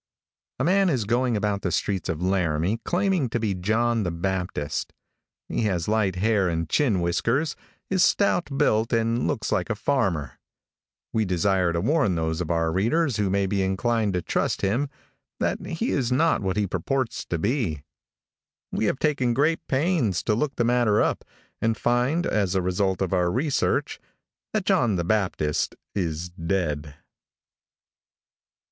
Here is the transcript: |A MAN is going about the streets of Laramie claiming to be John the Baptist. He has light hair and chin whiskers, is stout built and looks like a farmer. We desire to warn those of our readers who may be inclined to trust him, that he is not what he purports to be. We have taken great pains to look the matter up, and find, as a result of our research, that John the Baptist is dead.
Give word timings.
|A 0.59 0.63
MAN 0.63 0.89
is 0.89 1.05
going 1.05 1.37
about 1.37 1.61
the 1.61 1.71
streets 1.71 2.09
of 2.09 2.23
Laramie 2.23 2.79
claiming 2.83 3.29
to 3.29 3.39
be 3.39 3.53
John 3.53 4.01
the 4.01 4.09
Baptist. 4.09 4.93
He 5.47 5.61
has 5.65 5.87
light 5.87 6.15
hair 6.15 6.49
and 6.49 6.67
chin 6.67 7.01
whiskers, 7.01 7.55
is 7.91 8.03
stout 8.03 8.49
built 8.57 8.93
and 8.93 9.27
looks 9.27 9.51
like 9.51 9.69
a 9.69 9.75
farmer. 9.75 10.39
We 11.13 11.23
desire 11.23 11.71
to 11.73 11.81
warn 11.81 12.15
those 12.15 12.41
of 12.41 12.49
our 12.49 12.71
readers 12.71 13.17
who 13.17 13.29
may 13.29 13.45
be 13.45 13.61
inclined 13.61 14.13
to 14.13 14.23
trust 14.23 14.61
him, 14.63 14.89
that 15.39 15.63
he 15.63 15.91
is 15.91 16.11
not 16.11 16.41
what 16.41 16.57
he 16.57 16.65
purports 16.65 17.23
to 17.25 17.37
be. 17.37 17.83
We 18.71 18.85
have 18.85 18.97
taken 18.97 19.35
great 19.35 19.59
pains 19.67 20.23
to 20.23 20.33
look 20.33 20.55
the 20.55 20.63
matter 20.65 20.99
up, 20.99 21.23
and 21.61 21.77
find, 21.77 22.25
as 22.25 22.55
a 22.55 22.61
result 22.63 23.03
of 23.03 23.13
our 23.13 23.29
research, 23.31 23.99
that 24.51 24.65
John 24.65 24.95
the 24.95 25.03
Baptist 25.03 25.75
is 25.93 26.29
dead. 26.29 26.95